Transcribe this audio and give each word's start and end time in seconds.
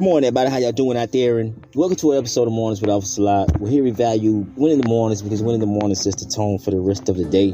Good 0.00 0.06
morning, 0.06 0.28
everybody. 0.28 0.48
How 0.48 0.56
y'all 0.56 0.72
doing 0.72 0.96
out 0.96 1.12
there? 1.12 1.40
And 1.40 1.62
welcome 1.74 1.94
to 1.98 2.12
an 2.12 2.18
episode 2.20 2.48
of 2.48 2.54
Mornings 2.54 2.80
with 2.80 2.88
Officer 2.88 3.20
Lot. 3.20 3.60
We're 3.60 3.68
here 3.68 3.84
we 3.84 3.90
value 3.90 4.46
winning 4.56 4.80
the 4.80 4.88
mornings 4.88 5.20
because 5.20 5.42
winning 5.42 5.60
the 5.60 5.66
mornings 5.66 6.00
sets 6.00 6.24
the 6.24 6.30
tone 6.34 6.58
for 6.58 6.70
the 6.70 6.80
rest 6.80 7.10
of 7.10 7.18
the 7.18 7.26
day. 7.26 7.50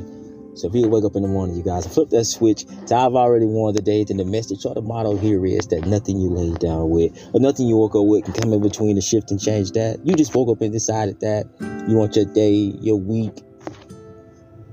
So 0.55 0.69
if 0.69 0.75
you 0.77 0.89
wake 0.89 1.03
up 1.03 1.17
in 1.17 1.23
the 1.23 1.29
morning, 1.29 1.57
you 1.57 1.65
guys, 1.65 1.93
flip 1.93 2.09
that 2.11 2.25
switch 2.25 2.65
to 2.65 2.95
I've 2.95 3.17
already 3.17 3.47
won 3.47 3.75
the 3.75 3.83
day, 3.83 4.05
then 4.05 4.19
the 4.19 4.25
message 4.25 4.65
or 4.65 4.75
the 4.75 4.81
motto 4.81 5.17
here 5.17 5.45
is 5.45 5.67
that 5.75 5.87
nothing 5.87 6.21
you 6.21 6.31
lay 6.31 6.57
down 6.59 6.89
with 6.89 7.19
or 7.35 7.41
nothing 7.41 7.67
you 7.67 7.79
woke 7.79 7.97
up 7.97 8.07
with 8.07 8.27
can 8.27 8.35
come 8.35 8.53
in 8.53 8.63
between 8.63 8.95
the 8.95 9.03
shift 9.03 9.33
and 9.33 9.41
change 9.41 9.73
that. 9.73 9.99
You 10.05 10.15
just 10.15 10.33
woke 10.33 10.49
up 10.49 10.63
and 10.63 10.73
decided 10.73 11.19
that 11.23 11.51
you 11.89 11.97
want 11.97 12.15
your 12.15 12.27
day, 12.27 12.55
your 12.79 12.95
week, 12.95 13.43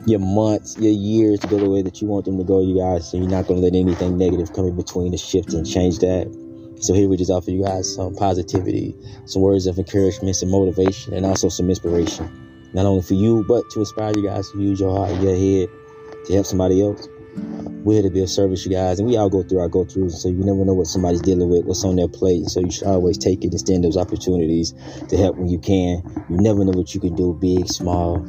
your 0.06 0.20
months, 0.20 0.78
your 0.78 0.94
years 0.94 1.40
to 1.40 1.48
go 1.48 1.58
the 1.58 1.68
way 1.68 1.82
that 1.82 2.04
you 2.04 2.08
want 2.08 2.26
them 2.26 2.38
to 2.38 2.44
go, 2.44 2.62
you 2.62 2.78
guys. 2.78 3.10
So 3.10 3.18
you're 3.18 3.28
not 3.28 3.48
going 3.48 3.62
to 3.62 3.66
let 3.66 3.74
anything 3.74 4.20
negative 4.20 4.54
come 4.54 4.68
in 4.68 4.76
between 4.76 5.10
the 5.10 5.18
shift 5.18 5.54
and 5.54 5.66
change 5.66 5.98
that. 6.06 6.43
So 6.84 6.94
here 6.94 7.08
we 7.08 7.16
just 7.16 7.32
offer 7.32 7.50
you 7.50 7.64
guys 7.64 7.96
some 7.96 8.14
positivity, 8.14 8.94
some 9.24 9.42
words 9.42 9.68
of 9.68 9.78
encouragement, 9.78 10.36
some 10.36 10.52
motivation, 10.52 11.14
and 11.14 11.26
also 11.26 11.48
some 11.48 11.70
inspiration. 11.70 12.30
Not 12.74 12.86
only 12.86 13.02
for 13.04 13.14
you, 13.14 13.46
but 13.48 13.70
to 13.70 13.80
inspire 13.80 14.12
you 14.14 14.24
guys 14.24 14.52
to 14.52 14.60
use 14.60 14.82
your 14.82 14.94
heart 14.94 15.12
and 15.12 15.24
your 15.24 15.34
head 15.34 15.70
to 16.26 16.34
help 16.34 16.46
somebody 16.46 16.82
else. 16.82 17.08
We're 17.38 17.94
here 17.94 18.04
to 18.04 18.10
be 18.10 18.22
a 18.22 18.28
service, 18.28 18.66
you 18.66 18.72
guys, 18.74 19.00
and 19.00 19.08
we 19.08 19.16
all 19.16 19.30
go 19.30 19.44
through 19.44 19.60
our 19.60 19.70
go 19.70 19.86
throughs. 19.86 20.12
So 20.12 20.28
you 20.28 20.44
never 20.44 20.66
know 20.66 20.74
what 20.74 20.88
somebody's 20.88 21.22
dealing 21.22 21.50
with, 21.50 21.64
what's 21.64 21.86
on 21.86 21.96
their 21.96 22.10
plate. 22.10 22.48
So 22.48 22.60
you 22.60 22.70
should 22.70 22.88
always 22.88 23.18
take 23.18 23.46
it 23.46 23.52
and 23.52 23.60
stand 23.60 23.86
those 23.86 23.96
opportunities 23.96 24.74
to 25.08 25.16
help 25.16 25.38
when 25.38 25.48
you 25.48 25.60
can. 25.60 26.04
You 26.30 26.36
never 26.36 26.66
know 26.66 26.78
what 26.78 26.94
you 26.94 27.00
can 27.00 27.16
do, 27.16 27.34
big, 27.34 27.70
small, 27.70 28.20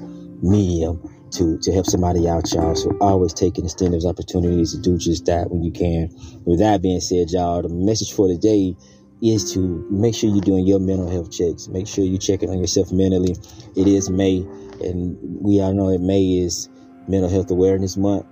medium 0.43 1.14
to 1.35 1.59
to 1.59 1.73
help 1.73 1.87
somebody 1.87 2.29
out, 2.29 2.51
y'all. 2.53 2.75
So 2.75 2.97
always 3.01 3.33
take 3.33 3.59
and 3.59 3.67
extend 3.67 3.95
those 3.95 4.07
opportunities 4.07 4.73
to 4.73 4.81
do 4.81 4.99
just 4.99 5.27
that 5.27 5.51
when 5.51 5.63
you 5.63 5.73
can. 5.73 6.11
With 6.45 6.61
that 6.61 6.83
being 6.83 7.01
said, 7.01 7.31
y'all, 7.31 7.63
the 7.63 7.69
message 7.69 8.13
for 8.13 8.29
today 8.29 8.77
is 9.23 9.53
to 9.55 9.87
make 9.91 10.15
sure 10.15 10.31
you're 10.31 10.41
doing 10.41 10.67
your 10.67 10.81
mental 10.81 11.11
health 11.11 11.31
checks. 11.31 11.69
Make 11.69 11.87
sure 11.87 12.05
you're 12.05 12.19
checking 12.19 12.51
on 12.51 12.59
yourself 12.59 12.93
mentally. 12.93 13.37
It 13.77 13.87
is 13.87 14.11
May, 14.11 14.39
and 14.83 15.17
we 15.41 15.61
all 15.61 15.73
know 15.73 15.91
that 15.91 16.01
May 16.01 16.39
is 16.39 16.69
Mental 17.09 17.31
Health 17.31 17.51
Awareness 17.51 17.97
Month. 17.97 18.27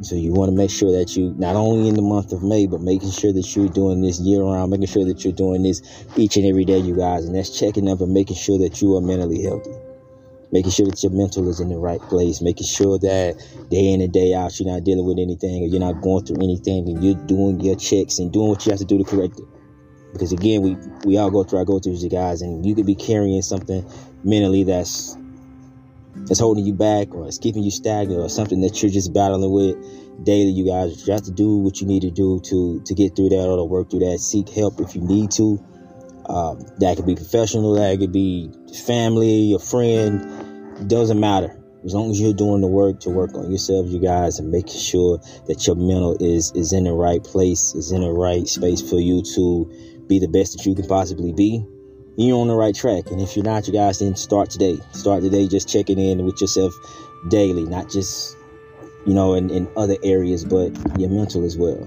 So 0.00 0.14
you 0.14 0.32
want 0.32 0.50
to 0.50 0.56
make 0.56 0.70
sure 0.70 0.92
that 0.92 1.16
you 1.16 1.34
not 1.38 1.56
only 1.56 1.88
in 1.88 1.94
the 1.94 2.02
month 2.02 2.32
of 2.32 2.42
May, 2.42 2.66
but 2.66 2.80
making 2.80 3.10
sure 3.10 3.32
that 3.32 3.56
you're 3.56 3.68
doing 3.68 4.00
this 4.00 4.20
year 4.20 4.42
round, 4.42 4.70
making 4.70 4.86
sure 4.86 5.04
that 5.04 5.24
you're 5.24 5.32
doing 5.32 5.62
this 5.62 5.82
each 6.16 6.36
and 6.36 6.46
every 6.46 6.64
day, 6.64 6.78
you 6.78 6.96
guys, 6.96 7.24
and 7.24 7.34
that's 7.34 7.58
checking 7.58 7.88
up 7.88 8.00
and 8.00 8.12
making 8.12 8.36
sure 8.36 8.58
that 8.58 8.80
you 8.80 8.96
are 8.96 9.00
mentally 9.00 9.42
healthy 9.42 9.72
making 10.52 10.70
sure 10.70 10.86
that 10.86 11.02
your 11.02 11.12
mental 11.12 11.48
is 11.48 11.60
in 11.60 11.68
the 11.68 11.76
right 11.76 12.00
place, 12.00 12.40
making 12.40 12.66
sure 12.66 12.98
that 12.98 13.36
day 13.70 13.92
in 13.92 14.00
and 14.00 14.12
day 14.12 14.34
out 14.34 14.58
you're 14.58 14.68
not 14.68 14.84
dealing 14.84 15.04
with 15.04 15.18
anything 15.18 15.62
or 15.62 15.66
you're 15.66 15.80
not 15.80 16.00
going 16.00 16.24
through 16.24 16.42
anything 16.42 16.88
and 16.88 17.04
you're 17.04 17.26
doing 17.26 17.60
your 17.60 17.76
checks 17.76 18.18
and 18.18 18.32
doing 18.32 18.48
what 18.48 18.64
you 18.64 18.70
have 18.70 18.78
to 18.78 18.84
do 18.84 18.98
to 18.98 19.04
correct 19.04 19.38
it. 19.38 19.46
Because 20.12 20.32
again, 20.32 20.62
we 20.62 20.76
we 21.04 21.18
all 21.18 21.30
go 21.30 21.44
through 21.44 21.58
our 21.58 21.64
go 21.64 21.78
throughs, 21.78 22.02
you 22.02 22.08
guys, 22.08 22.40
and 22.40 22.64
you 22.64 22.74
could 22.74 22.86
be 22.86 22.94
carrying 22.94 23.42
something 23.42 23.84
mentally 24.24 24.64
that's 24.64 25.16
that's 26.26 26.40
holding 26.40 26.64
you 26.64 26.72
back 26.72 27.14
or 27.14 27.26
it's 27.26 27.38
keeping 27.38 27.62
you 27.62 27.70
stagnant 27.70 28.20
or 28.20 28.28
something 28.28 28.60
that 28.62 28.82
you're 28.82 28.90
just 28.90 29.12
battling 29.12 29.52
with 29.52 29.76
daily, 30.24 30.50
you 30.50 30.66
guys. 30.66 31.06
You 31.06 31.12
have 31.12 31.22
to 31.24 31.30
do 31.30 31.58
what 31.58 31.80
you 31.80 31.86
need 31.86 32.02
to 32.02 32.10
do 32.10 32.40
to 32.40 32.80
to 32.84 32.94
get 32.94 33.16
through 33.16 33.30
that 33.30 33.46
or 33.46 33.56
to 33.56 33.64
work 33.64 33.90
through 33.90 34.00
that. 34.00 34.18
Seek 34.18 34.48
help 34.48 34.80
if 34.80 34.94
you 34.94 35.02
need 35.02 35.30
to. 35.32 35.62
Um, 36.28 36.60
that 36.80 36.96
could 36.96 37.06
be 37.06 37.14
professional, 37.14 37.74
that 37.74 37.98
could 37.98 38.12
be 38.12 38.50
family, 38.86 39.54
a 39.54 39.58
friend, 39.58 40.37
doesn't 40.86 41.18
matter. 41.18 41.56
As 41.84 41.94
long 41.94 42.10
as 42.10 42.20
you're 42.20 42.34
doing 42.34 42.60
the 42.60 42.66
work 42.66 43.00
to 43.00 43.10
work 43.10 43.34
on 43.34 43.50
yourself, 43.50 43.88
you 43.88 44.00
guys, 44.00 44.38
and 44.38 44.50
making 44.50 44.80
sure 44.80 45.18
that 45.46 45.66
your 45.66 45.76
mental 45.76 46.16
is 46.20 46.52
is 46.52 46.72
in 46.72 46.84
the 46.84 46.92
right 46.92 47.22
place, 47.22 47.74
is 47.74 47.92
in 47.92 48.02
the 48.02 48.12
right 48.12 48.46
space 48.48 48.80
for 48.80 48.98
you 48.98 49.22
to 49.34 49.70
be 50.08 50.18
the 50.18 50.28
best 50.28 50.56
that 50.56 50.66
you 50.66 50.74
can 50.74 50.86
possibly 50.86 51.32
be, 51.32 51.64
you're 52.16 52.38
on 52.38 52.48
the 52.48 52.54
right 52.54 52.74
track. 52.74 53.10
And 53.10 53.20
if 53.20 53.36
you're 53.36 53.44
not, 53.44 53.66
you 53.66 53.72
guys, 53.72 54.00
then 54.00 54.16
start 54.16 54.50
today. 54.50 54.78
Start 54.92 55.22
today 55.22 55.46
just 55.46 55.68
checking 55.68 55.98
in 55.98 56.24
with 56.24 56.40
yourself 56.40 56.72
daily, 57.28 57.64
not 57.64 57.90
just, 57.90 58.36
you 59.06 59.14
know, 59.14 59.34
in, 59.34 59.50
in 59.50 59.68
other 59.76 59.96
areas, 60.02 60.44
but 60.44 60.70
your 60.98 61.10
mental 61.10 61.44
as 61.44 61.56
well 61.56 61.86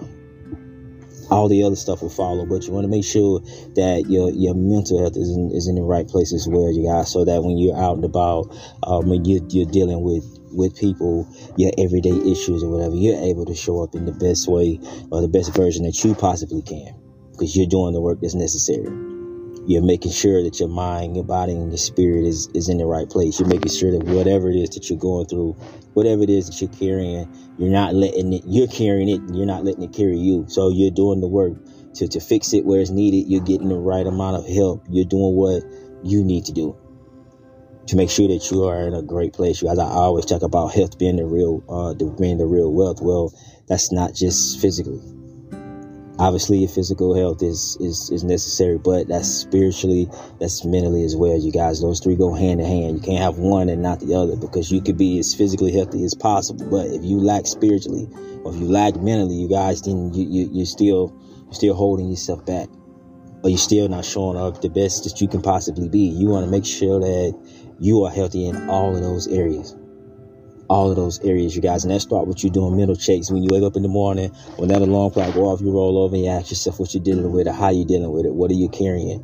all 1.31 1.47
the 1.47 1.63
other 1.63 1.75
stuff 1.75 2.01
will 2.01 2.09
follow. 2.09 2.45
But 2.45 2.67
you 2.67 2.73
want 2.73 2.83
to 2.83 2.89
make 2.89 3.05
sure 3.05 3.39
that 3.75 4.05
your 4.07 4.29
your 4.31 4.53
mental 4.53 4.99
health 4.99 5.17
is 5.17 5.29
in, 5.29 5.51
is 5.51 5.67
in 5.67 5.75
the 5.75 5.81
right 5.81 6.07
place 6.07 6.33
as 6.33 6.47
well, 6.47 6.71
you 6.71 6.85
guys, 6.85 7.11
so 7.11 7.25
that 7.25 7.43
when 7.43 7.57
you're 7.57 7.77
out 7.77 7.95
and 7.95 8.05
about, 8.05 8.53
um, 8.83 9.09
when 9.09 9.25
you're, 9.25 9.41
you're 9.49 9.71
dealing 9.71 10.03
with 10.03 10.25
with 10.51 10.75
people, 10.75 11.27
your 11.57 11.71
everyday 11.77 12.15
issues 12.29 12.61
or 12.61 12.69
whatever, 12.69 12.95
you're 12.95 13.19
able 13.19 13.45
to 13.45 13.55
show 13.55 13.81
up 13.81 13.95
in 13.95 14.05
the 14.05 14.11
best 14.11 14.47
way 14.47 14.79
or 15.09 15.21
the 15.21 15.29
best 15.29 15.55
version 15.55 15.83
that 15.85 16.03
you 16.03 16.13
possibly 16.13 16.61
can 16.61 16.93
because 17.31 17.55
you're 17.55 17.67
doing 17.67 17.93
the 17.93 18.01
work 18.01 18.19
that's 18.21 18.35
necessary. 18.35 19.10
You're 19.67 19.83
making 19.83 20.11
sure 20.11 20.41
that 20.43 20.59
your 20.59 20.69
mind, 20.69 21.15
your 21.15 21.25
body, 21.25 21.53
and 21.53 21.69
your 21.71 21.77
spirit 21.77 22.25
is, 22.25 22.49
is 22.55 22.67
in 22.67 22.79
the 22.79 22.85
right 22.85 23.07
place. 23.07 23.39
You're 23.39 23.47
making 23.47 23.71
sure 23.71 23.91
that 23.91 24.03
whatever 24.03 24.49
it 24.49 24.55
is 24.55 24.71
that 24.71 24.89
you're 24.89 24.97
going 24.97 25.27
through, 25.27 25.53
whatever 25.93 26.23
it 26.23 26.31
is 26.31 26.47
that 26.47 26.59
you're 26.59 26.71
carrying, 26.71 27.31
you're 27.59 27.69
not 27.69 27.93
letting 27.93 28.33
it, 28.33 28.43
you're 28.47 28.67
carrying 28.67 29.07
it, 29.07 29.21
and 29.21 29.37
you're 29.37 29.45
not 29.45 29.63
letting 29.63 29.83
it 29.83 29.93
carry 29.93 30.17
you. 30.17 30.45
So 30.47 30.69
you're 30.69 30.91
doing 30.91 31.21
the 31.21 31.27
work 31.27 31.53
to, 31.95 32.07
to 32.07 32.19
fix 32.19 32.53
it 32.53 32.65
where 32.65 32.81
it's 32.81 32.89
needed. 32.89 33.29
You're 33.29 33.43
getting 33.43 33.69
the 33.69 33.77
right 33.77 34.05
amount 34.05 34.37
of 34.37 34.47
help. 34.47 34.85
You're 34.89 35.05
doing 35.05 35.35
what 35.35 35.63
you 36.03 36.23
need 36.23 36.45
to 36.45 36.53
do 36.53 36.75
to 37.87 37.95
make 37.95 38.09
sure 38.09 38.27
that 38.27 38.49
you 38.49 38.63
are 38.63 38.87
in 38.87 38.95
a 38.95 39.03
great 39.03 39.33
place. 39.33 39.61
You 39.61 39.67
guys, 39.67 39.77
I 39.77 39.85
always 39.85 40.25
talk 40.25 40.41
about 40.41 40.69
health 40.69 40.97
being 40.97 41.17
the 41.17 41.25
real, 41.25 41.63
uh, 41.69 41.93
the, 41.93 42.05
being 42.19 42.39
the 42.39 42.47
real 42.47 42.71
wealth. 42.73 42.99
Well, 42.99 43.31
that's 43.67 43.91
not 43.91 44.15
just 44.15 44.59
physically 44.59 45.01
obviously 46.21 46.59
your 46.59 46.69
physical 46.69 47.15
health 47.15 47.41
is, 47.41 47.77
is 47.79 48.11
is 48.11 48.23
necessary 48.23 48.77
but 48.77 49.07
that's 49.07 49.27
spiritually 49.27 50.07
that's 50.39 50.63
mentally 50.63 51.03
as 51.03 51.15
well 51.15 51.35
you 51.35 51.51
guys. 51.51 51.81
Those 51.81 51.99
three 51.99 52.15
go 52.15 52.33
hand 52.33 52.61
in 52.61 52.67
hand. 52.67 52.97
You 52.97 53.01
can't 53.01 53.23
have 53.23 53.39
one 53.39 53.69
and 53.69 53.81
not 53.81 53.99
the 54.01 54.13
other 54.13 54.35
because 54.35 54.71
you 54.71 54.81
could 54.81 54.97
be 54.97 55.17
as 55.17 55.33
physically 55.33 55.71
healthy 55.71 56.03
as 56.03 56.13
possible. 56.13 56.69
But 56.69 56.87
if 56.87 57.03
you 57.03 57.19
lack 57.19 57.47
spiritually 57.47 58.07
or 58.43 58.53
if 58.53 58.59
you 58.59 58.67
lack 58.67 58.95
mentally 58.97 59.35
you 59.35 59.49
guys 59.49 59.81
then 59.81 60.13
you, 60.13 60.27
you 60.29 60.49
you're 60.53 60.65
still 60.67 61.11
you're 61.45 61.53
still 61.53 61.73
holding 61.73 62.07
yourself 62.07 62.45
back. 62.45 62.69
Or 63.43 63.49
you're 63.49 63.57
still 63.57 63.89
not 63.89 64.05
showing 64.05 64.37
up 64.37 64.61
the 64.61 64.69
best 64.69 65.03
that 65.05 65.19
you 65.19 65.27
can 65.27 65.41
possibly 65.41 65.89
be. 65.89 66.01
You 66.01 66.27
want 66.27 66.45
to 66.45 66.51
make 66.51 66.63
sure 66.63 66.99
that 66.99 67.33
you 67.79 68.03
are 68.03 68.11
healthy 68.11 68.45
in 68.45 68.69
all 68.69 68.95
of 68.95 69.01
those 69.01 69.27
areas 69.27 69.75
all 70.71 70.89
of 70.89 70.95
those 70.95 71.19
areas, 71.19 71.53
you 71.53 71.61
guys. 71.61 71.83
And 71.83 71.93
that 71.93 71.99
start 71.99 72.27
with 72.27 72.43
you 72.43 72.49
doing 72.49 72.77
mental 72.77 72.95
checks. 72.95 73.29
When 73.29 73.43
you 73.43 73.49
wake 73.51 73.63
up 73.63 73.75
in 73.75 73.83
the 73.83 73.89
morning, 73.89 74.29
when 74.55 74.69
that 74.69 74.81
alarm 74.81 75.11
clock 75.11 75.33
go 75.33 75.47
off, 75.47 75.59
you 75.59 75.69
roll 75.69 75.97
over 75.97 76.15
and 76.15 76.23
you 76.23 76.31
ask 76.31 76.49
yourself 76.49 76.79
what 76.79 76.93
you're 76.93 77.03
dealing 77.03 77.29
with 77.29 77.47
or 77.47 77.51
how 77.51 77.69
you're 77.69 77.85
dealing 77.85 78.11
with 78.11 78.25
it. 78.25 78.33
What 78.33 78.49
are 78.51 78.55
you 78.55 78.69
carrying? 78.69 79.19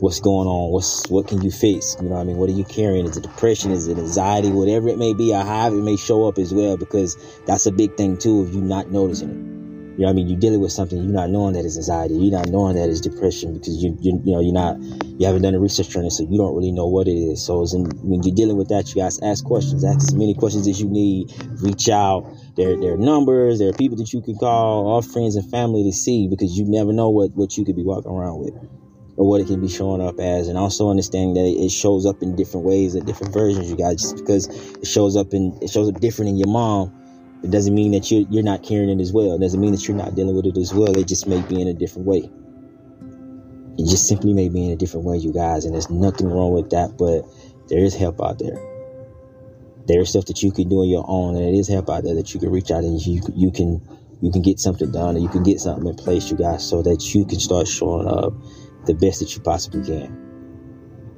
What's 0.00 0.18
going 0.18 0.48
on? 0.48 0.72
What's 0.72 1.08
what 1.08 1.28
can 1.28 1.40
you 1.40 1.52
fix? 1.52 1.96
You 2.00 2.08
know 2.08 2.16
what 2.16 2.22
I 2.22 2.24
mean? 2.24 2.36
What 2.36 2.50
are 2.50 2.54
you 2.54 2.64
carrying? 2.64 3.06
Is 3.06 3.16
it 3.16 3.22
depression? 3.22 3.70
Is 3.70 3.86
it 3.86 3.96
anxiety? 3.96 4.50
Whatever 4.50 4.88
it 4.88 4.98
may 4.98 5.14
be, 5.14 5.32
or 5.32 5.44
however 5.44 5.78
it 5.78 5.82
may 5.82 5.96
show 5.96 6.26
up 6.26 6.38
as 6.38 6.52
well, 6.52 6.76
because 6.76 7.16
that's 7.46 7.66
a 7.66 7.72
big 7.72 7.96
thing 7.96 8.18
too 8.18 8.44
if 8.44 8.52
you're 8.52 8.64
not 8.64 8.90
noticing 8.90 9.30
it. 9.30 9.52
You 9.92 9.98
know 9.98 10.04
what 10.06 10.10
I 10.10 10.12
mean? 10.14 10.28
You're 10.28 10.40
dealing 10.40 10.60
with 10.60 10.72
something, 10.72 10.98
you're 10.98 11.12
not 11.12 11.30
knowing 11.30 11.52
that 11.52 11.64
it's 11.64 11.76
anxiety. 11.76 12.14
You're 12.16 12.32
not 12.32 12.48
knowing 12.48 12.74
that 12.76 12.88
it's 12.88 13.00
depression 13.00 13.52
because 13.52 13.76
you, 13.84 13.96
you, 14.00 14.20
you 14.24 14.32
know, 14.32 14.40
you're 14.40 14.52
not, 14.52 14.76
you 15.22 15.26
haven't 15.26 15.42
done 15.42 15.52
the 15.52 15.60
research 15.60 15.94
on 15.94 16.04
it, 16.04 16.10
so 16.10 16.24
you 16.28 16.36
don't 16.36 16.52
really 16.52 16.72
know 16.72 16.88
what 16.88 17.06
it 17.06 17.14
is. 17.14 17.46
So 17.46 17.62
in, 17.62 17.84
when 18.02 18.24
you're 18.24 18.34
dealing 18.34 18.56
with 18.56 18.68
that, 18.70 18.88
you 18.88 19.00
guys 19.00 19.20
ask 19.22 19.44
questions, 19.44 19.84
ask 19.84 20.08
as 20.08 20.14
many 20.16 20.34
questions 20.34 20.66
as 20.66 20.80
you 20.80 20.88
need, 20.88 21.30
reach 21.62 21.88
out. 21.88 22.26
There, 22.56 22.76
there 22.76 22.94
are 22.94 22.96
numbers, 22.96 23.60
there 23.60 23.68
are 23.68 23.72
people 23.72 23.96
that 23.98 24.12
you 24.12 24.20
can 24.20 24.36
call, 24.36 24.88
all 24.88 25.00
friends 25.00 25.36
and 25.36 25.48
family 25.48 25.84
to 25.84 25.92
see 25.92 26.26
because 26.26 26.58
you 26.58 26.64
never 26.66 26.92
know 26.92 27.08
what, 27.08 27.30
what 27.36 27.56
you 27.56 27.64
could 27.64 27.76
be 27.76 27.84
walking 27.84 28.10
around 28.10 28.40
with 28.40 28.54
or 29.16 29.28
what 29.28 29.40
it 29.40 29.46
can 29.46 29.60
be 29.60 29.68
showing 29.68 30.00
up 30.00 30.18
as 30.18 30.48
and 30.48 30.58
also 30.58 30.90
understanding 30.90 31.34
that 31.34 31.46
it 31.46 31.70
shows 31.70 32.04
up 32.04 32.20
in 32.20 32.34
different 32.34 32.66
ways 32.66 32.96
and 32.96 33.06
different 33.06 33.32
versions 33.32 33.70
you 33.70 33.76
guys 33.76 34.00
just 34.00 34.16
because 34.16 34.48
it 34.48 34.86
shows 34.86 35.16
up 35.16 35.34
in 35.34 35.56
it 35.60 35.68
shows 35.68 35.86
up 35.86 36.00
different 36.00 36.30
in 36.30 36.36
your 36.36 36.48
mom 36.48 36.90
it 37.42 37.50
doesn't 37.50 37.74
mean 37.74 37.92
that 37.92 38.10
you're, 38.10 38.24
you're 38.30 38.42
not 38.42 38.62
carrying 38.62 38.88
it 38.88 39.02
as 39.02 39.12
well. 39.12 39.34
It 39.34 39.40
doesn't 39.40 39.60
mean 39.60 39.72
that 39.72 39.88
you're 39.88 39.96
not 39.96 40.14
dealing 40.14 40.36
with 40.36 40.46
it 40.46 40.56
as 40.56 40.72
well. 40.72 40.96
It 40.96 41.08
just 41.08 41.26
may 41.26 41.42
be 41.42 41.60
in 41.60 41.66
a 41.66 41.74
different 41.74 42.06
way. 42.06 42.30
It 43.78 43.88
just 43.88 44.06
simply 44.06 44.32
may 44.32 44.48
be 44.48 44.66
in 44.66 44.72
a 44.72 44.76
different 44.76 45.06
way, 45.06 45.16
you 45.16 45.32
guys. 45.32 45.64
And 45.64 45.74
there's 45.74 45.90
nothing 45.90 46.28
wrong 46.28 46.52
with 46.52 46.70
that, 46.70 46.96
but 46.98 47.22
there 47.68 47.84
is 47.84 47.94
help 47.94 48.20
out 48.22 48.38
there. 48.38 48.58
There's 49.86 50.10
stuff 50.10 50.26
that 50.26 50.42
you 50.42 50.52
can 50.52 50.68
do 50.68 50.80
on 50.80 50.88
your 50.88 51.04
own, 51.08 51.36
and 51.36 51.44
it 51.44 51.58
is 51.58 51.68
help 51.68 51.90
out 51.90 52.04
there 52.04 52.14
that 52.14 52.32
you 52.34 52.40
can 52.40 52.50
reach 52.50 52.70
out 52.70 52.84
and 52.84 53.04
you 53.04 53.20
you 53.34 53.50
can 53.50 53.80
you 54.20 54.30
can 54.30 54.42
get 54.42 54.60
something 54.60 54.92
done, 54.92 55.16
and 55.16 55.22
you 55.22 55.28
can 55.28 55.42
get 55.42 55.58
something 55.58 55.86
in 55.86 55.96
place, 55.96 56.30
you 56.30 56.36
guys, 56.36 56.68
so 56.68 56.82
that 56.82 57.14
you 57.14 57.24
can 57.24 57.40
start 57.40 57.66
showing 57.66 58.06
up 58.06 58.32
the 58.86 58.94
best 58.94 59.20
that 59.20 59.34
you 59.34 59.42
possibly 59.42 59.82
can 59.84 60.22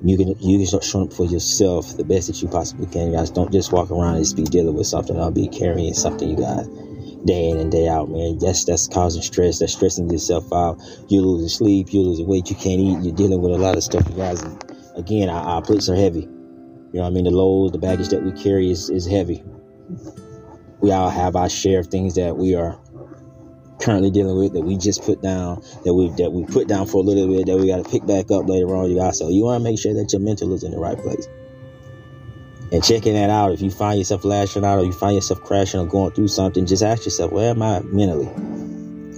you 0.04 0.18
can 0.18 0.28
you 0.40 0.58
can 0.58 0.66
start 0.66 0.84
showing 0.84 1.06
up 1.06 1.12
for 1.14 1.24
yourself 1.24 1.96
the 1.96 2.04
best 2.04 2.26
that 2.26 2.42
you 2.42 2.48
possibly 2.48 2.86
can. 2.86 3.10
You 3.10 3.16
guys 3.16 3.30
don't 3.30 3.50
just 3.50 3.72
walk 3.72 3.90
around 3.90 4.16
and 4.16 4.24
just 4.24 4.36
be 4.36 4.44
dealing 4.44 4.74
with 4.74 4.86
something. 4.86 5.18
I'll 5.18 5.30
be 5.30 5.48
carrying 5.48 5.94
something, 5.94 6.28
you 6.28 6.36
guys, 6.36 6.68
day 7.24 7.48
in 7.48 7.58
and 7.58 7.70
day 7.70 7.88
out, 7.88 8.08
man. 8.08 8.38
That's 8.38 8.64
that's 8.64 8.88
causing 8.88 9.22
stress. 9.22 9.58
That's 9.58 9.72
stressing 9.72 10.10
yourself 10.10 10.52
out. 10.52 10.78
You're 11.08 11.22
losing 11.22 11.48
sleep. 11.48 11.92
You're 11.92 12.04
losing 12.04 12.26
weight. 12.26 12.50
You 12.50 12.56
can't 12.56 12.80
eat. 12.80 12.98
You're 13.02 13.14
dealing 13.14 13.40
with 13.40 13.52
a 13.52 13.58
lot 13.58 13.76
of 13.76 13.82
stuff, 13.82 14.06
you 14.08 14.16
guys. 14.16 14.42
Again, 14.96 15.28
our, 15.28 15.42
our 15.42 15.62
plates 15.62 15.88
are 15.88 15.96
heavy. 15.96 16.20
You 16.20 17.00
know 17.00 17.02
what 17.02 17.06
I 17.08 17.10
mean? 17.10 17.24
The 17.24 17.30
load, 17.30 17.72
the 17.72 17.78
baggage 17.78 18.08
that 18.08 18.22
we 18.22 18.30
carry 18.32 18.70
is, 18.70 18.88
is 18.88 19.06
heavy. 19.06 19.42
We 20.80 20.92
all 20.92 21.10
have 21.10 21.34
our 21.34 21.48
share 21.48 21.80
of 21.80 21.88
things 21.88 22.14
that 22.14 22.36
we 22.36 22.54
are 22.54 22.78
currently 23.80 24.10
dealing 24.10 24.36
with 24.36 24.52
that 24.52 24.60
we 24.60 24.76
just 24.76 25.02
put 25.02 25.20
down 25.20 25.60
that 25.84 25.92
we 25.92 26.08
that 26.10 26.30
we 26.30 26.44
put 26.44 26.68
down 26.68 26.86
for 26.86 26.98
a 26.98 27.00
little 27.00 27.26
bit 27.26 27.46
that 27.46 27.56
we 27.56 27.66
got 27.66 27.84
to 27.84 27.90
pick 27.90 28.06
back 28.06 28.30
up 28.30 28.48
later 28.48 28.74
on 28.74 28.88
you 28.88 28.96
guys 28.96 29.18
so 29.18 29.28
you 29.28 29.42
want 29.44 29.60
to 29.60 29.64
make 29.64 29.78
sure 29.78 29.92
that 29.92 30.12
your 30.12 30.20
mental 30.20 30.54
is 30.54 30.62
in 30.62 30.70
the 30.70 30.78
right 30.78 30.96
place 30.96 31.26
and 32.72 32.82
checking 32.82 33.14
that 33.14 33.30
out. 33.30 33.52
If 33.52 33.62
you 33.62 33.70
find 33.70 33.98
yourself 33.98 34.24
lashing 34.24 34.64
out 34.64 34.78
or 34.78 34.84
you 34.84 34.92
find 34.92 35.14
yourself 35.14 35.42
crashing 35.42 35.80
or 35.80 35.86
going 35.86 36.12
through 36.12 36.28
something 36.28 36.66
just 36.66 36.82
ask 36.82 37.04
yourself 37.04 37.32
where 37.32 37.50
am 37.50 37.62
i 37.62 37.80
mentally? 37.80 38.26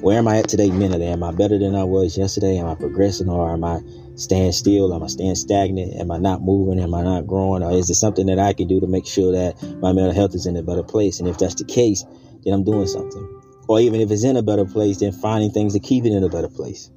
Where 0.01 0.19
am 0.19 0.29
i 0.29 0.39
at 0.39 0.49
today 0.49 0.71
mentally? 0.71 1.07
Am 1.07 1.23
i 1.23 1.33
better 1.33 1.59
than 1.59 1.75
i 1.75 1.85
was 1.85 2.17
yesterday? 2.17 2.59
Am 2.59 2.67
i 2.67 2.75
progressing 2.75 3.29
or 3.29 3.51
am 3.51 3.65
i 3.65 3.81
staying 4.15 4.53
still? 4.53 4.95
Am 4.95 5.03
i 5.03 5.07
staying 5.07 5.35
stagnant? 5.35 5.95
Am 6.01 6.11
i 6.11 6.19
not 6.19 6.43
moving? 6.43 6.81
Am 6.81 6.95
i 6.95 7.03
not 7.03 7.27
growing? 7.27 7.63
Or 7.63 7.73
is 7.73 7.89
there 7.89 7.95
something 7.95 8.27
that 8.27 8.39
i 8.39 8.53
can 8.53 8.69
do 8.69 8.81
to 8.81 8.87
make 8.87 9.07
sure 9.07 9.33
that 9.33 9.63
my 9.81 9.93
mental 9.93 10.15
health 10.15 10.35
is 10.35 10.47
in 10.47 10.57
a 10.57 10.63
better 10.63 10.83
place? 10.83 11.21
And 11.21 11.29
if 11.29 11.39
that's 11.39 11.55
the 11.55 11.65
case 11.65 12.05
then 12.47 12.55
i'm 12.55 12.65
doing 12.65 12.87
something. 12.87 13.43
Or 13.69 13.81
even 13.81 14.01
if 14.01 14.11
it's 14.11 14.23
in 14.23 14.37
a 14.37 14.43
better 14.43 14.65
place, 14.65 14.99
then 14.99 15.13
finding 15.13 15.51
things 15.51 15.73
to 15.73 15.81
keep 15.81 16.05
it 16.05 16.13
in 16.13 16.23
a 16.23 16.29
better 16.29 16.49
place. 16.49 16.91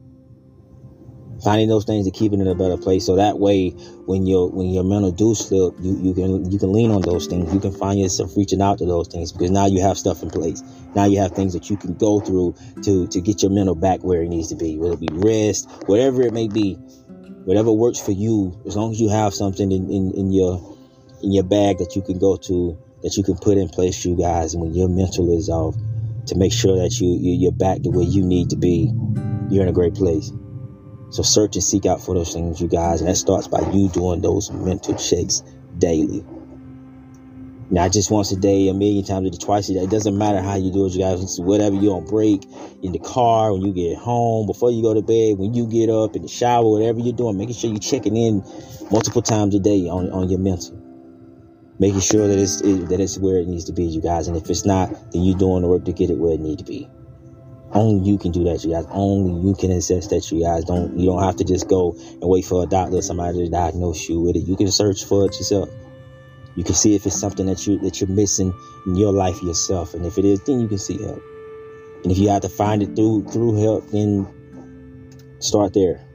Finding 1.43 1.69
those 1.69 1.85
things 1.85 2.05
to 2.05 2.11
keep 2.11 2.33
it 2.33 2.39
in 2.39 2.47
a 2.47 2.55
better 2.55 2.77
place, 2.77 3.05
so 3.05 3.15
that 3.15 3.39
way, 3.39 3.69
when 4.05 4.25
your 4.25 4.49
when 4.49 4.67
your 4.69 4.83
mental 4.83 5.11
do 5.11 5.33
slip, 5.35 5.73
you, 5.79 5.97
you 6.01 6.13
can 6.13 6.51
you 6.51 6.59
can 6.59 6.73
lean 6.73 6.91
on 6.91 7.01
those 7.01 7.27
things. 7.27 7.53
You 7.53 7.59
can 7.59 7.71
find 7.71 7.99
yourself 7.99 8.35
reaching 8.35 8.61
out 8.61 8.79
to 8.79 8.85
those 8.85 9.07
things 9.07 9.31
because 9.31 9.49
now 9.49 9.65
you 9.65 9.81
have 9.81 9.97
stuff 9.97 10.21
in 10.21 10.29
place. 10.29 10.61
Now 10.95 11.05
you 11.05 11.19
have 11.19 11.31
things 11.31 11.53
that 11.53 11.69
you 11.69 11.77
can 11.77 11.93
go 11.93 12.19
through 12.19 12.55
to 12.83 13.07
to 13.07 13.21
get 13.21 13.41
your 13.41 13.51
mental 13.51 13.75
back 13.75 14.03
where 14.03 14.21
it 14.21 14.27
needs 14.29 14.49
to 14.49 14.55
be, 14.55 14.77
whether 14.77 14.95
it 14.95 14.99
be 14.99 15.07
rest, 15.11 15.69
whatever 15.85 16.23
it 16.23 16.33
may 16.33 16.47
be, 16.47 16.73
whatever 17.45 17.71
works 17.71 17.99
for 17.99 18.11
you. 18.11 18.59
As 18.65 18.75
long 18.75 18.91
as 18.91 18.99
you 18.99 19.09
have 19.09 19.33
something 19.33 19.71
in, 19.71 19.89
in, 19.89 20.11
in 20.15 20.31
your 20.31 20.77
in 21.23 21.31
your 21.31 21.43
bag 21.43 21.77
that 21.77 21.95
you 21.95 22.01
can 22.01 22.19
go 22.19 22.37
to, 22.37 22.77
that 23.03 23.15
you 23.17 23.23
can 23.23 23.37
put 23.37 23.57
in 23.57 23.69
place, 23.69 24.03
you 24.05 24.15
guys, 24.15 24.53
and 24.53 24.61
when 24.61 24.73
your 24.73 24.89
mental 24.89 25.37
is 25.37 25.49
off 25.49 25.75
to 26.27 26.35
make 26.35 26.53
sure 26.53 26.77
that 26.77 26.99
you, 26.99 27.17
you 27.19 27.49
are 27.49 27.51
back 27.51 27.81
to 27.81 27.89
where 27.89 28.05
you 28.05 28.23
need 28.23 28.49
to 28.51 28.55
be. 28.55 28.91
You're 29.49 29.63
in 29.63 29.69
a 29.69 29.73
great 29.73 29.95
place. 29.95 30.31
So 31.11 31.23
search 31.23 31.55
and 31.55 31.63
seek 31.63 31.85
out 31.85 32.01
for 32.01 32.13
those 32.13 32.33
things, 32.33 32.61
you 32.61 32.67
guys, 32.67 33.01
and 33.01 33.09
that 33.09 33.15
starts 33.15 33.47
by 33.47 33.61
you 33.71 33.89
doing 33.89 34.21
those 34.21 34.51
mental 34.51 34.95
checks 34.95 35.41
daily. 35.77 36.23
Not 37.71 37.91
just 37.91 38.09
once 38.09 38.31
a 38.31 38.35
day, 38.35 38.67
a 38.67 38.73
million 38.73 39.05
times 39.05 39.37
twice 39.37 39.69
a 39.69 39.75
day. 39.75 39.81
It 39.81 39.91
doesn't 39.91 40.17
matter 40.17 40.41
how 40.41 40.55
you 40.55 40.71
do 40.71 40.87
it, 40.87 40.93
you 40.93 40.99
guys. 40.99 41.21
It's 41.21 41.39
Whatever 41.39 41.75
you're 41.75 41.95
on 41.95 42.05
break, 42.05 42.43
in 42.81 42.93
the 42.93 42.99
car, 42.99 43.53
when 43.53 43.61
you 43.61 43.73
get 43.73 43.95
home, 43.97 44.47
before 44.47 44.71
you 44.71 44.81
go 44.81 44.93
to 44.95 45.01
bed, 45.01 45.37
when 45.37 45.53
you 45.53 45.67
get 45.67 45.89
up, 45.89 46.15
in 46.15 46.23
the 46.23 46.27
shower, 46.27 46.67
whatever 46.67 46.99
you're 46.99 47.13
doing, 47.13 47.37
making 47.37 47.55
sure 47.55 47.69
you're 47.69 47.79
checking 47.79 48.17
in 48.17 48.43
multiple 48.91 49.21
times 49.21 49.53
a 49.53 49.59
day 49.59 49.87
on, 49.87 50.09
on 50.11 50.29
your 50.29 50.39
mental 50.39 50.79
making 51.79 52.01
sure 52.01 52.27
that 52.27 52.37
it's 52.37 52.61
it, 52.61 52.89
that 52.89 52.99
it's 52.99 53.17
where 53.17 53.37
it 53.37 53.47
needs 53.47 53.63
to 53.65 53.71
be, 53.71 53.83
you 53.83 54.01
guys. 54.01 54.27
And 54.27 54.37
if 54.37 54.49
it's 54.49 54.65
not, 54.65 54.89
then 55.11 55.23
you're 55.23 55.37
doing 55.37 55.61
the 55.61 55.67
work 55.67 55.85
to 55.85 55.93
get 55.93 56.09
it 56.09 56.17
where 56.17 56.33
it 56.33 56.39
needs 56.39 56.61
to 56.61 56.69
be. 56.69 56.89
Only 57.71 58.09
you 58.09 58.17
can 58.17 58.31
do 58.31 58.43
that, 58.45 58.63
you 58.63 58.71
guys. 58.71 58.85
Only 58.89 59.47
you 59.47 59.55
can 59.55 59.71
assess 59.71 60.07
that, 60.07 60.31
you 60.31 60.43
guys. 60.43 60.65
Don't 60.65 60.97
you 60.97 61.05
don't 61.05 61.21
have 61.21 61.35
to 61.37 61.43
just 61.43 61.67
go 61.67 61.95
and 61.97 62.23
wait 62.23 62.45
for 62.45 62.63
a 62.63 62.65
doctor 62.65 62.97
or 62.97 63.01
somebody 63.01 63.45
to 63.45 63.49
diagnose 63.49 64.09
you 64.09 64.19
with 64.19 64.35
it. 64.35 64.47
You 64.47 64.55
can 64.55 64.71
search 64.71 65.03
for 65.03 65.25
it 65.25 65.35
yourself. 65.37 65.69
You 66.55 66.63
can 66.63 66.75
see 66.75 66.95
if 66.95 67.05
it's 67.05 67.19
something 67.19 67.45
that 67.45 67.67
you 67.67 67.77
that 67.79 68.01
you're 68.01 68.09
missing 68.09 68.53
in 68.87 68.95
your 68.95 69.13
life 69.13 69.41
yourself, 69.43 69.93
and 69.93 70.05
if 70.05 70.17
it 70.17 70.25
is, 70.25 70.41
then 70.41 70.61
you 70.61 70.67
can 70.67 70.79
seek 70.79 70.99
help. 71.01 71.21
And 72.03 72.11
if 72.11 72.17
you 72.17 72.29
have 72.29 72.41
to 72.41 72.49
find 72.49 72.81
it 72.81 72.95
through 72.95 73.25
through 73.25 73.61
help, 73.61 73.87
then 73.89 74.27
start 75.39 75.73
there 75.73 76.05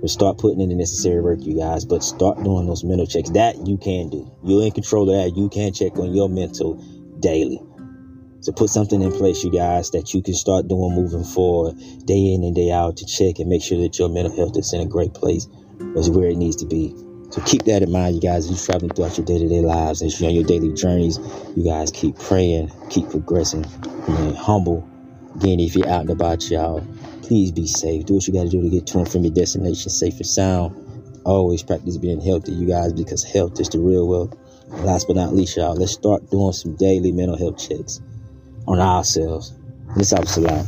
but 0.00 0.10
start 0.10 0.38
putting 0.38 0.60
in 0.60 0.68
the 0.68 0.74
necessary 0.74 1.20
work, 1.20 1.38
you 1.42 1.56
guys. 1.56 1.84
But 1.84 2.04
start 2.04 2.42
doing 2.42 2.66
those 2.66 2.84
mental 2.84 3.06
checks. 3.06 3.30
That 3.30 3.66
you 3.66 3.76
can 3.76 4.08
do. 4.08 4.30
You're 4.44 4.64
in 4.64 4.72
control 4.72 5.10
of 5.10 5.16
that. 5.16 5.36
You 5.36 5.48
can 5.48 5.72
check 5.72 5.98
on 5.98 6.14
your 6.14 6.28
mental 6.28 6.74
daily. 7.18 7.60
So 8.46 8.52
put 8.52 8.70
something 8.70 9.02
in 9.02 9.10
place, 9.10 9.42
you 9.42 9.50
guys, 9.50 9.90
that 9.90 10.14
you 10.14 10.22
can 10.22 10.34
start 10.34 10.68
doing 10.68 10.94
moving 10.94 11.24
forward, 11.24 11.76
day 12.04 12.32
in 12.32 12.44
and 12.44 12.54
day 12.54 12.70
out, 12.70 12.96
to 12.98 13.04
check 13.04 13.40
and 13.40 13.48
make 13.48 13.60
sure 13.60 13.76
that 13.80 13.98
your 13.98 14.08
mental 14.08 14.36
health 14.36 14.56
is 14.56 14.72
in 14.72 14.80
a 14.80 14.86
great 14.86 15.14
place, 15.14 15.48
is 15.96 16.08
where 16.08 16.28
it 16.28 16.36
needs 16.36 16.54
to 16.62 16.64
be. 16.64 16.94
So 17.30 17.42
keep 17.42 17.64
that 17.64 17.82
in 17.82 17.90
mind, 17.90 18.14
you 18.14 18.20
guys. 18.20 18.44
As 18.44 18.50
you're 18.52 18.66
traveling 18.66 18.94
throughout 18.94 19.18
your 19.18 19.26
day-to-day 19.26 19.62
lives, 19.62 20.00
as 20.00 20.20
you're 20.20 20.28
on 20.28 20.36
your 20.36 20.44
daily 20.44 20.72
journeys, 20.74 21.18
you 21.56 21.64
guys 21.64 21.90
keep 21.90 22.16
praying, 22.20 22.70
keep 22.88 23.10
progressing, 23.10 23.64
remain 24.06 24.36
humble. 24.36 24.88
Again, 25.34 25.58
if 25.58 25.74
you're 25.74 25.88
out 25.88 26.02
and 26.02 26.10
about, 26.10 26.48
y'all, 26.48 26.86
Please 27.22 27.50
be 27.50 27.66
safe. 27.66 28.06
Do 28.06 28.14
what 28.14 28.28
you 28.28 28.32
got 28.32 28.44
to 28.44 28.48
do 28.48 28.62
to 28.62 28.70
get 28.70 28.86
to 28.86 28.98
and 28.98 29.10
from 29.10 29.24
your 29.24 29.34
destination 29.34 29.90
safe 29.90 30.14
and 30.18 30.26
sound. 30.26 31.20
Always 31.24 31.64
practice 31.64 31.96
being 31.96 32.20
healthy, 32.20 32.52
you 32.52 32.68
guys, 32.68 32.92
because 32.92 33.24
health 33.24 33.58
is 33.58 33.68
the 33.68 33.80
real 33.80 34.06
wealth. 34.06 34.38
Last 34.68 35.08
but 35.08 35.16
not 35.16 35.34
least, 35.34 35.56
y'all, 35.56 35.74
let's 35.74 35.90
start 35.90 36.30
doing 36.30 36.52
some 36.52 36.76
daily 36.76 37.10
mental 37.10 37.36
health 37.36 37.58
checks 37.58 38.00
on 38.66 38.80
ourselves. 38.80 39.54
This 39.96 40.12
episode. 40.12 40.66